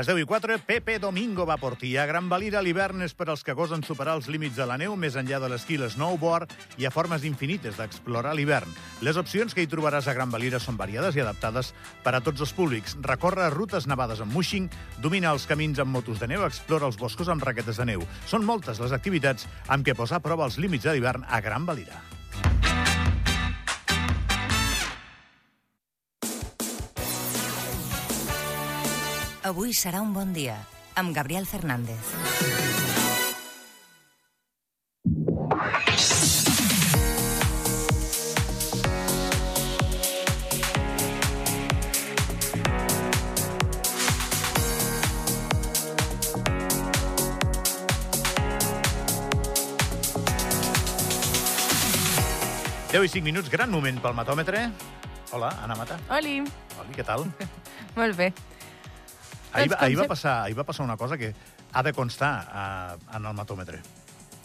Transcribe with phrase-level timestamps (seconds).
[0.00, 1.90] Les 10 i 4, Pepe Domingo va portir.
[2.00, 4.94] A Gran Valira l'hivern és per als que gosen superar els límits de la neu,
[4.96, 8.72] més enllà de l'esquí i snowboard, hi ha formes infinites d'explorar l'hivern.
[9.04, 12.40] Les opcions que hi trobaràs a Gran Valira són variades i adaptades per a tots
[12.40, 12.96] els públics.
[13.04, 14.70] Recorre rutes nevades amb mushing,
[15.04, 18.06] domina els camins amb motos de neu, explora els boscos amb raquetes de neu.
[18.24, 21.68] Són moltes les activitats amb què posar a prova els límits de l'hivern a Gran
[21.68, 22.00] Valira.
[29.50, 30.52] Avui serà un bon dia,
[30.94, 31.98] amb Gabriel Fernández.
[52.92, 54.62] Deu i 5 minuts, gran moment pel matòmetre.
[55.34, 55.98] Hola, Anna Mata.
[56.20, 56.38] Oli,
[56.78, 57.26] Oli, què tal?
[57.98, 58.30] molt bé.
[59.52, 61.34] Ahir, ahir, va passar, ahir va passar una cosa que
[61.72, 63.80] ha de constar uh, en el matòmetre.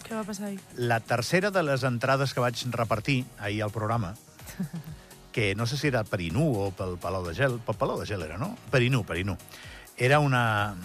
[0.05, 0.59] Què va passar ahir?
[0.77, 4.15] La tercera de les entrades que vaig repartir ahir al programa,
[5.35, 8.09] que no sé si era per Inú o pel Palau de Gel, pel Palau de
[8.09, 8.53] Gel era, no?
[8.71, 9.37] Per Inú, per Inú.
[9.97, 10.75] Era una,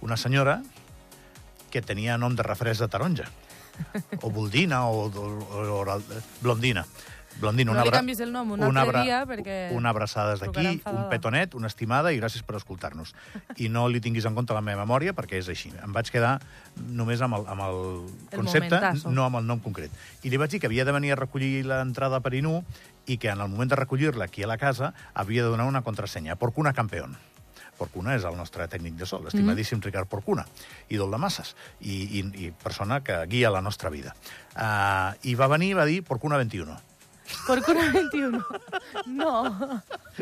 [0.00, 0.62] una senyora
[1.70, 3.30] que tenia nom de refresc de taronja.
[4.22, 6.02] O Boldina o, o, o, o
[6.40, 6.84] Blondina.
[7.40, 10.80] Blondina, No li abra- canvis el nom un altre dia, perquè Una abraçada des d'aquí,
[10.86, 13.14] un petonet, una estimada i gràcies per escoltar-nos.
[13.56, 15.72] I no li tinguis en compte la meva memòria perquè és així.
[15.82, 16.40] Em vaig quedar
[16.76, 17.78] només amb el, amb el,
[18.30, 19.10] El concepte, momentazo.
[19.10, 19.90] no amb el nom concret.
[20.22, 22.62] I li vaig dir que havia de venir a recollir l'entrada per Inú
[23.06, 25.82] i que en el moment de recollir-la aquí a la casa havia de donar una
[25.82, 26.36] contrasenya.
[26.36, 27.16] Porcuna campeón.
[27.76, 29.82] Porcuna és el nostre tècnic de sol, l'estimadíssim mm.
[29.88, 30.44] Ricard Porcuna,
[30.88, 34.14] ídol de masses i, i, i persona que guia la nostra vida.
[34.54, 36.76] Uh, I va venir i va dir Porcuna 21.
[37.46, 38.40] Per cura 21.
[39.06, 39.32] No.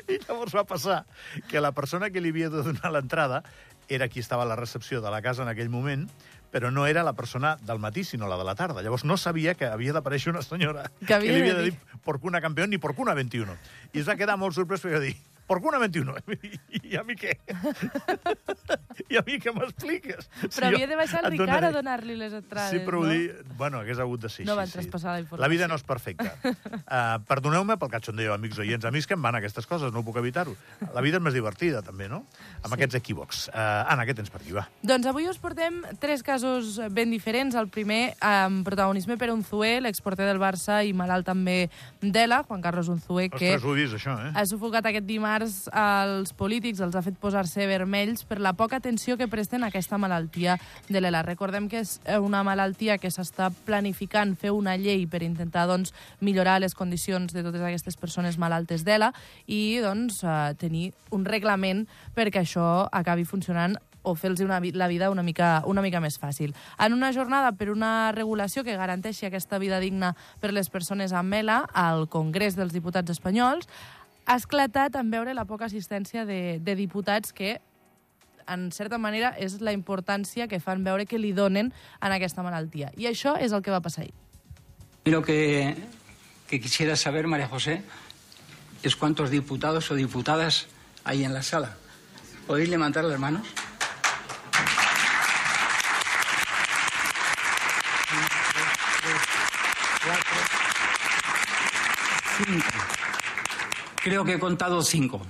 [0.09, 1.03] I llavors va passar
[1.51, 3.43] que la persona que li havia de donar l'entrada
[3.89, 6.07] era qui estava a la recepció de la casa en aquell moment,
[6.53, 8.83] però no era la persona del matí, sinó la de la tarda.
[8.85, 11.73] Llavors no sabia que havia d'aparèixer una senyora Que havia li de havia de dir.
[11.77, 13.57] dir Porcuna campió ni Porcuna 21.
[13.93, 15.17] I es va quedar molt sorprès perquè va dir
[15.53, 16.15] Porcuna 21.
[16.81, 17.37] I, a mi què?
[19.13, 20.29] I a mi què m'expliques?
[20.55, 23.11] Però havia de baixar el Ricard a donaré- donar-li les entrades, Sí, però no?
[23.13, 23.45] dir...
[23.59, 24.77] Bueno, hagués hagut de ser No així, van sí.
[24.79, 25.43] traspassar la informació.
[25.45, 26.31] La vida no és perfecta.
[26.45, 28.87] Uh, perdoneu-me pel cachondeo, amics oients.
[28.89, 30.55] A mi és que em van aquestes coses, no puc evitar-ho.
[30.95, 32.23] La vida és més divertida, també, no?
[32.63, 32.79] Amb Sí.
[32.79, 33.43] aquests equívocs.
[33.53, 34.65] Uh, Anna, què tens per aquí, va?
[34.87, 37.57] Doncs avui us portem tres casos ben diferents.
[37.59, 41.69] El primer, amb protagonisme per Unzué, l'exporter del Barça i malalt també
[42.01, 44.31] d'ELA, Juan Carlos Unzué, que Ostres, ho vist, això, eh?
[44.35, 45.42] ha sufocat aquest dimarts
[45.73, 49.99] als polítics, els ha fet posar-se vermells per la poca atenció que presten a aquesta
[49.99, 50.59] malaltia
[50.89, 51.23] de l'ELA.
[51.27, 56.61] Recordem que és una malaltia que s'està planificant fer una llei per intentar doncs, millorar
[56.61, 59.13] les condicions de totes aquestes persones malaltes d'ELA
[59.47, 61.87] i doncs, eh, tenir un reglament
[62.17, 64.41] perquè això acabi funcionant o fer-los
[64.75, 66.55] la vida una mica, una mica més fàcil.
[66.79, 71.35] En una jornada per una regulació que garanteixi aquesta vida digna per les persones amb
[71.35, 73.69] ELA al Congrés dels Diputats Espanyols,
[74.27, 77.61] ha esclatat en veure la poca assistència de, de diputats que
[78.49, 82.91] en certa manera és la importància que fan veure que li donen en aquesta malaltia.
[82.97, 84.15] I això és el que va passar ahir.
[85.05, 85.75] Lo que,
[86.49, 87.83] que quisiera saber, María José,
[88.83, 90.69] es cuántos diputados o diputadas
[91.05, 91.77] hay en la sala.
[92.47, 93.47] ¿Podéis levantar las manos?
[102.45, 102.82] Cinco.
[104.03, 105.21] Creo que he contado cinco.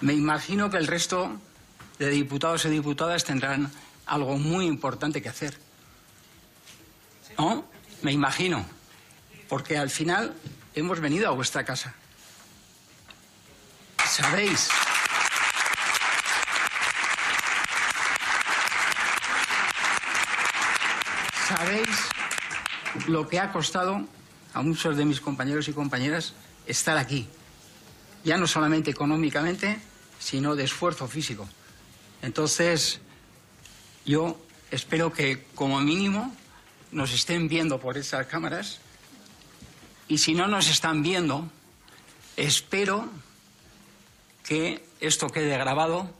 [0.00, 1.38] Me imagino que el resto
[1.98, 3.70] de diputados y diputadas tendrán
[4.06, 5.56] algo muy importante que hacer.
[7.38, 7.64] ¿No?
[8.02, 8.66] Me imagino.
[9.48, 10.34] Porque al final
[10.74, 11.94] hemos venido a vuestra casa.
[14.04, 14.68] ¿Sabéis?
[21.46, 21.88] ¿Sabéis
[23.06, 24.04] lo que ha costado
[24.54, 26.34] a muchos de mis compañeros y compañeras
[26.68, 27.26] estar aquí?
[28.24, 29.80] Ya no solamente económicamente,
[30.20, 31.48] sino de esfuerzo físico.
[32.22, 33.00] Entonces,
[34.04, 34.38] yo
[34.70, 36.34] espero que como mínimo
[36.92, 38.78] nos estén viendo por esas cámaras
[40.08, 41.50] y si no nos están viendo,
[42.36, 43.08] espero
[44.44, 46.10] que esto quede grabado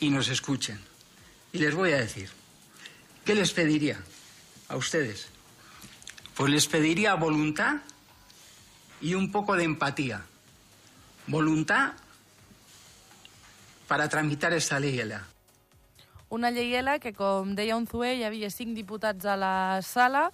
[0.00, 0.80] y nos escuchen.
[1.52, 2.30] Y les voy a decir,
[3.24, 4.02] ¿qué les pediría
[4.68, 5.28] a ustedes?
[6.34, 7.76] Pues les pediría voluntad
[9.00, 10.22] y un poco de empatía.
[11.26, 11.92] Voluntad
[13.86, 14.98] para tramitar esta ley.
[14.98, 15.24] ELA.
[16.28, 18.76] Una llei ELA que, com deia un Zué, hi havia cinc
[19.24, 20.30] a la sala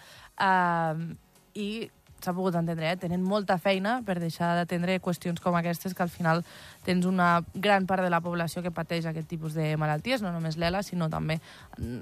[1.55, 1.90] eh,
[2.25, 2.97] s'ha pogut entendre, eh?
[3.00, 6.43] tenen molta feina per deixar d'atendre qüestions com aquestes que al final
[6.87, 10.59] tens una gran part de la població que pateix aquest tipus de malalties, no només
[10.61, 11.38] l'ELA, sinó també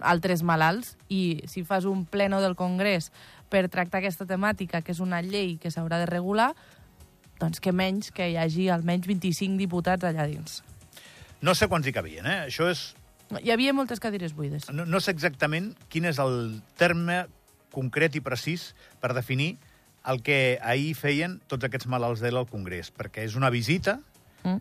[0.01, 3.11] altres malalts, i si fas un pleno del Congrés
[3.53, 6.53] per tractar aquesta temàtica, que és una llei que s'haurà de regular,
[7.43, 10.63] doncs que menys que hi hagi almenys 25 diputats allà dins.
[11.43, 12.41] No sé quants hi cabien, eh?
[12.47, 12.93] Això és...
[13.33, 14.69] Hi havia moltes cadires buides.
[14.71, 17.25] No, no sé exactament quin és el terme
[17.73, 19.57] concret i precís per definir
[20.07, 24.01] el que ahir feien tots aquests malalts d'ELA al Congrés, perquè és una visita,
[24.43, 24.59] Mm.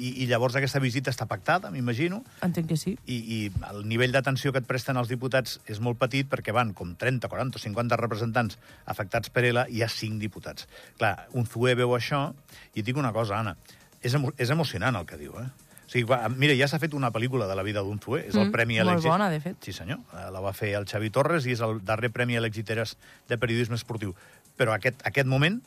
[0.00, 2.94] i, i llavors aquesta visita està pactada, m'imagino, Entenc que sí.
[3.04, 3.38] i, i
[3.68, 7.28] el nivell d'atenció que et presten els diputats és molt petit perquè van com 30,
[7.28, 8.56] 40 o 50 representants
[8.86, 10.64] afectats per ELA i hi ha 5 diputats.
[10.96, 12.30] Clar, un ZUE veu això
[12.72, 13.58] i et dic una cosa, Anna,
[14.00, 15.50] és, emo és emocionant el que diu, eh?
[15.90, 16.06] O sigui,
[16.38, 18.76] mira, ja s'ha fet una pel·lícula de la vida d'un ZUE, és el Mm, Premi
[18.78, 19.10] molt Alexis.
[19.10, 19.56] bona, de fet.
[19.60, 19.98] Sí, senyor.
[20.14, 22.96] Eh, La va fer el Xavi Torres i és el darrer Premi a l'Exiteres
[23.28, 24.14] de periodisme esportiu.
[24.60, 25.62] Però aquest, aquest moment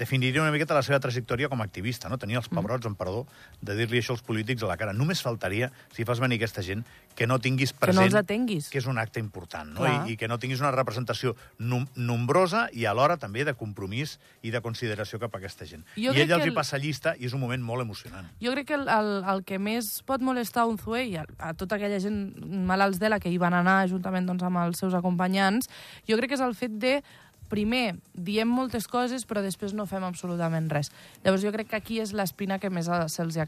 [0.00, 2.16] definiria una miqueta la seva trajectòria com a activista, no?
[2.16, 2.56] Tenia els Mm.
[2.56, 3.26] pebrots, amb perdó,
[3.60, 4.94] de dir-li això als polítics a la cara.
[4.94, 8.70] Només faltaria, si fas venir aquesta gent, que no tinguis Que no present els atenguis.
[8.70, 9.80] que és un acte important, no?
[9.80, 10.08] Clar.
[10.08, 14.50] I, I que no tinguis una representació num nombrosa i alhora també de compromís i
[14.50, 15.84] de consideració cap a aquesta gent.
[15.96, 18.26] Jo I ell els que hi el- passa llista i és un moment molt emocionant.
[18.40, 21.26] Jo crec que el, el, el que més pot molestar a un ZUE i a,
[21.38, 24.94] a tota aquella gent malalts d'ELA que hi van anar juntament doncs, amb els seus
[24.94, 25.68] acompanyants,
[26.08, 27.02] jo crec que és el fet de
[27.50, 30.92] primer, diem moltes coses, però després no fem absolutament res.
[31.24, 33.46] Llavors jo crec que aquí és l'espina que més se'ls ha,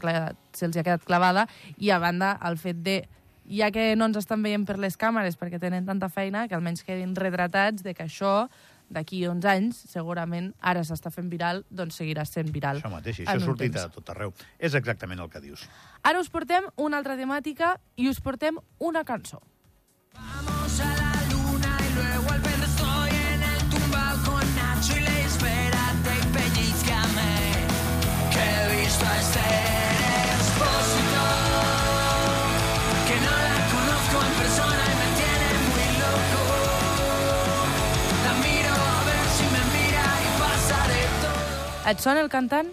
[0.53, 1.47] se'ls ha quedat clavada
[1.77, 3.01] i, a banda, el fet de
[3.49, 6.85] ja que no ens estan veient per les càmeres perquè tenen tanta feina, que almenys
[6.87, 8.47] quedin retratats de que això
[8.93, 12.81] d'aquí 11 anys, segurament, ara s'està fent viral, doncs seguirà sent viral.
[12.81, 14.35] Això mateix, això ha sortit a tot arreu.
[14.59, 15.65] És exactament el que dius.
[16.03, 19.41] Ara us portem una altra temàtica i us portem una cançó.
[41.89, 42.69] Et sona el cantant?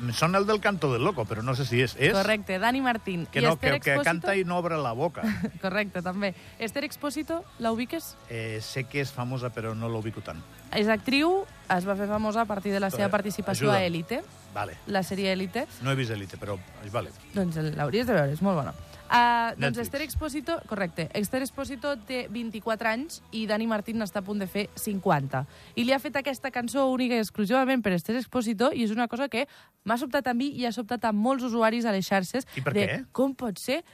[0.00, 1.92] Em sona el del canto del loco, però no sé si és.
[2.00, 2.14] És?
[2.16, 3.26] Correcte, Dani Martín.
[3.30, 4.04] Que, I no, Esther que, que Expósito?
[4.08, 5.22] canta i no obre la boca.
[5.62, 6.32] Correcte, també.
[6.58, 8.14] Esther Expósito, la ubiques?
[8.32, 10.40] Eh, sé que és famosa, però no l'ubico tant.
[10.72, 11.42] És actriu,
[11.76, 13.86] es va fer famosa a partir de la seva Eh, participació a ajuda'm.
[13.92, 14.22] Elite,
[14.54, 14.78] Vale.
[14.88, 15.66] la sèrie Elite.
[15.82, 16.56] No he vist Elite, però
[16.92, 17.12] vale.
[17.34, 18.72] Doncs l'hauries de veure, és molt bona.
[19.06, 19.78] Uh, doncs.
[19.78, 24.48] Esther Expósito, correcte, Esther Expósito té 24 anys i Dani Martín està a punt de
[24.50, 25.44] fer 50.
[25.78, 29.06] I li ha fet aquesta cançó única i exclusivament per Esther Expósito i és una
[29.06, 29.46] cosa que
[29.86, 32.48] m'ha sobtat a mi i ha sobtat a molts usuaris a les xarxes.
[32.58, 32.98] I per de què?
[33.14, 33.84] Com pot ser?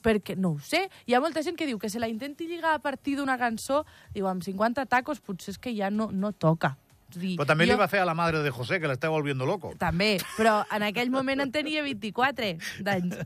[0.00, 2.72] Perquè, no ho sé, hi ha molta gent que diu que se la intenti lligar
[2.72, 3.82] a partir d'una cançó,
[4.14, 6.76] diu, amb 50 tacos potser és que ja no, no toca.
[7.16, 9.46] Dir, Però també jo- li va fer a la madre de José, que l'estava volviendo
[9.46, 9.74] loco.
[9.78, 13.16] també, però en aquell moment en tenia 24 d'anys.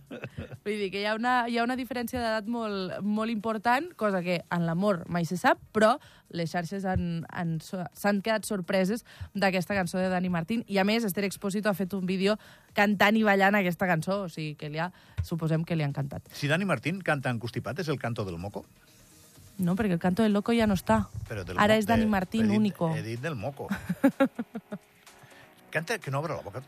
[0.65, 4.23] Vull dir que hi ha una, hi ha una diferència d'edat molt, molt important, cosa
[4.23, 5.99] que en l'amor mai se sap, però
[6.31, 9.05] les xarxes han- han- s'han quedat sorpreses
[9.35, 10.65] d'aquesta cançó de Dani Martín.
[10.67, 12.39] I a més, Esther Expósito ha fet un vídeo
[12.73, 14.91] cantant i ballant aquesta cançó, o sigui que li ha,
[15.23, 16.27] suposem que li ha encantat.
[16.33, 18.65] Si Dani Martín canta en constipat, és el canto del moco?
[19.59, 21.05] No, perquè el canto del loco ja no està.
[21.57, 22.91] Ara és Dani de- Martín, he dit- único.
[22.95, 23.69] He dit del moco.
[25.75, 26.63] Canta que no obre la boca.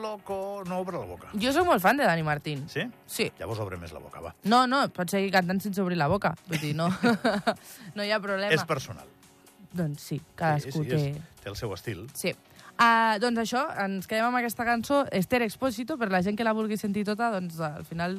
[0.00, 1.28] Loco, no obre la boca.
[1.34, 2.62] Jo sóc molt fan de Dani Martín.
[2.68, 2.86] Sí?
[3.06, 3.26] Sí.
[3.38, 4.34] Llavors obre més la boca, va.
[4.44, 6.32] No, no, pots seguir cantant sense obrir la boca.
[6.48, 6.88] Vull dir, no,
[7.96, 8.52] no hi ha problema.
[8.56, 9.04] És personal.
[9.72, 11.10] Doncs sí, cadascú sí, sí, té...
[11.10, 12.06] és, té el seu estil.
[12.16, 12.32] Sí.
[12.72, 16.54] Uh, doncs això, ens quedem amb aquesta cançó, Esther Expósito, per la gent que la
[16.56, 18.16] vulgui sentir tota, doncs al final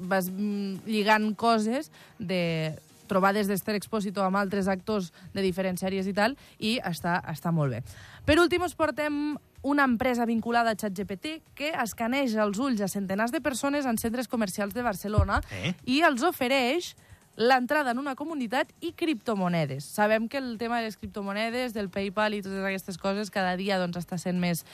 [0.00, 2.72] vas mm, lligant coses de
[3.10, 7.74] trobades d'Esther Expósito amb altres actors de diferents sèries i tal, i està, està molt
[7.74, 7.82] bé.
[8.26, 9.34] Per últim, us portem
[9.66, 14.30] una empresa vinculada a ChatGPT que escaneja els ulls a centenars de persones en centres
[14.30, 15.74] comercials de Barcelona Eh?
[15.84, 16.94] i els ofereix
[17.40, 19.84] l'entrada en una comunitat i criptomonedes.
[19.84, 23.78] Sabem que el tema de les criptomonedes, del PayPal i totes aquestes coses cada dia
[23.80, 24.64] doncs, està sent més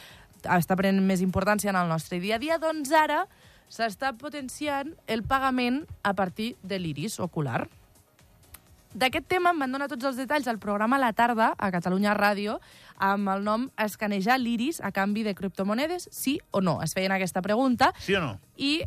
[0.46, 3.24] està prenent més importància en el nostre dia a dia, doncs ara
[3.68, 7.66] s'està potenciant el pagament a partir de l'iris ocular.
[8.96, 12.56] D'aquest tema em van donar tots els detalls al programa La Tarda, a Catalunya Ràdio,
[12.96, 16.78] amb el nom Escanejar l'iris a canvi de criptomonedes, sí o no?
[16.82, 18.38] Es feien aquesta pregunta Sí o no?
[18.56, 18.80] i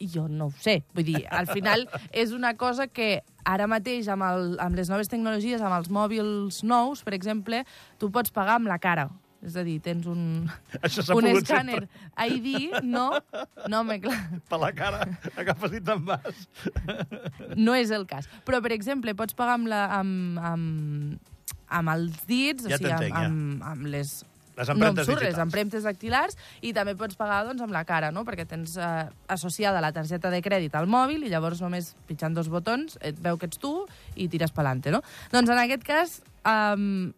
[0.00, 0.82] jo no ho sé.
[0.96, 1.84] Vull dir, al final
[2.24, 6.62] és una cosa que ara mateix, amb, el, amb les noves tecnologies, amb els mòbils
[6.64, 7.64] nous, per exemple,
[8.00, 9.10] tu pots pagar amb la cara.
[9.42, 10.46] És a dir, tens un,
[11.18, 12.28] un escàner sempre.
[12.30, 13.08] ID, no?
[13.66, 14.18] No, home, clar,
[14.50, 15.02] Per la cara,
[15.34, 16.44] agafes i te'n vas.
[17.66, 18.30] no és el cas.
[18.46, 21.32] Però, per exemple, pots pagar amb, la, amb, amb,
[21.72, 24.20] amb els dits, Ja o sigui, amb, amb, amb les
[24.52, 27.86] Les no, empremtes em surt, les empremtes dactilars i també pots pagar doncs, amb la
[27.88, 28.20] cara, no?
[28.28, 32.52] perquè tens eh, associada la targeta de crèdit al mòbil i llavors només pitjant dos
[32.52, 33.72] botons et veu que ets tu
[34.14, 35.00] i tires pelante, no?
[35.32, 37.14] Doncs en aquest cas um,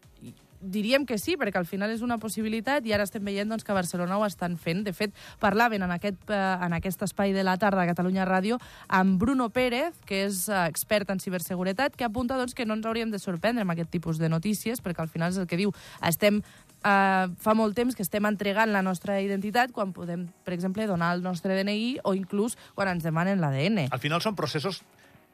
[0.64, 3.76] diríem que sí, perquè al final és una possibilitat i ara estem veient doncs, que
[3.76, 4.85] Barcelona ho estan fent.
[4.87, 8.59] De fet, parlaven en aquest, eh, en aquest espai de la tarda a Catalunya Ràdio
[8.88, 12.87] amb Bruno Pérez, que és eh, expert en ciberseguretat, que apunta doncs, que no ens
[12.87, 15.75] hauríem de sorprendre amb aquest tipus de notícies, perquè al final és el que diu,
[16.02, 16.42] estem
[16.85, 21.14] Uh, fa molt temps que estem entregant la nostra identitat quan podem, per exemple, donar
[21.16, 23.87] el nostre DNI o inclús quan ens demanen l'ADN.
[23.88, 24.83] Al final són processos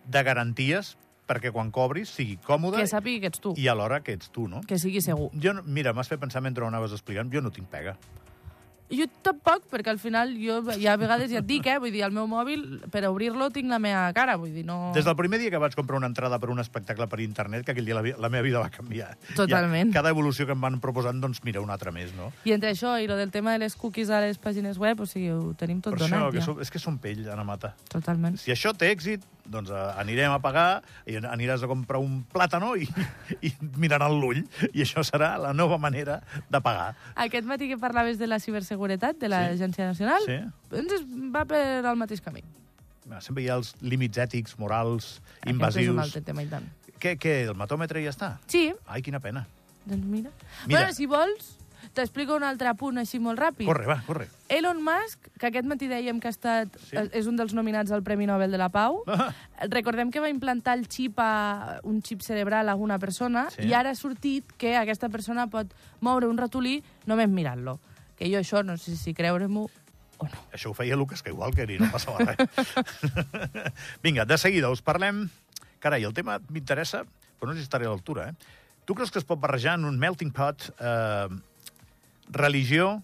[0.06, 0.94] de garanties
[1.30, 4.48] perquè quan cobris sigui còmode Que sàpigui que ets tu, i alhora que ets tu,
[4.50, 4.64] no?
[4.66, 5.30] que sigui segur.
[5.38, 7.96] Jo, mira, m'has fet pensar mentre ho anaves explicant, jo no tinc pega.
[8.90, 12.02] Jo tampoc, perquè al final jo ja a vegades ja et dic, eh, vull dir,
[12.02, 14.90] al meu mòbil, per obrir-lo tinc la meva cara, vull dir, no...
[14.96, 17.70] Des del primer dia que vaig comprar una entrada per un espectacle per internet, que
[17.76, 19.12] aquell dia la, la meva vida va canviar.
[19.38, 19.94] Totalment.
[19.94, 22.32] Ja, cada evolució que em van proposant, doncs mira, una altra més, no?
[22.42, 25.06] I entre això i lo del tema de les cookies a les pàgines web, o
[25.06, 26.48] sigui, ho tenim tot per això, donat que ja.
[26.50, 27.76] som, és que som pell, Anna Mata.
[27.94, 28.42] Totalment.
[28.42, 32.72] Si això té èxit, doncs eh, anirem a pagar i aniràs a comprar un plàtano
[32.78, 32.86] i,
[33.46, 33.50] i
[33.82, 34.44] miraran l'ull.
[34.72, 36.94] I això serà la nova manera de pagar.
[37.16, 39.32] Aquest matí que parlaves de la ciberseguretat, de Sí.
[39.34, 40.38] l'Agència Nacional, Sí.
[40.70, 41.02] doncs
[41.34, 42.44] va per al mateix camí.
[43.10, 45.98] Ah, Sempre hi ha els límits ètics, morals, Aquest és un invasius.
[45.98, 46.68] altre tema i tant.
[47.00, 48.38] Què, què, el matòmetre ja està?
[48.46, 49.46] Sí, Ai, quina pena.
[49.86, 50.30] doncs mira.
[50.68, 50.78] Mira.
[50.80, 51.56] Bueno, si vols,
[51.94, 53.66] t'explico un altre punt així molt ràpid.
[53.66, 54.28] Corre, va, corre.
[54.48, 56.96] Elon Musk, que aquest matí dèiem que ha estat, Sí.
[56.96, 57.04] sí.
[57.12, 59.32] és un dels nominats al Premi Nobel de la Pau, Ah.
[59.68, 63.62] recordem que va implantar el xip a, un xip cerebral a una persona Sí.
[63.68, 67.78] i ara ha sortit que aquesta persona pot moure un ratolí només mirant-lo.
[68.16, 69.68] Que jo això no sé si creure-m'ho
[70.18, 70.40] o no.
[70.52, 72.36] Això ho feia Lucas Skywalker i no passava res.
[74.02, 75.28] Vinga, de seguida us parlem...
[75.80, 77.06] Carai, el tema m'interessa,
[77.40, 78.34] però no sé si estaré a l'altura, eh?
[78.84, 81.28] Tu creus que es pot barrejar en un melting pot eh,
[82.32, 83.02] religió,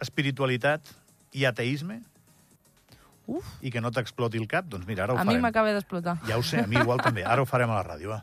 [0.00, 0.90] espiritualitat
[1.32, 2.02] i ateisme?
[3.26, 4.66] Uf, I que no t'exploti el cap?
[4.68, 5.42] Doncs mira, ara ho a mi farem.
[5.46, 6.18] m'acaba d'explotar.
[6.28, 7.24] Ja ho sé, a mi igual també.
[7.24, 8.20] Ara ho farem a la ràdio, va.